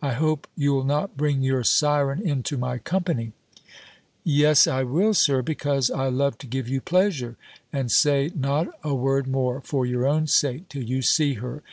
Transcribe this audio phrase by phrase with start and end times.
[0.00, 3.32] I hope you'll not bring your syren into my company."
[4.22, 7.34] "Yes, I will, Sir, because I love to give you pleasure.
[7.72, 11.60] And say not a word more, for your own sake, till you see her.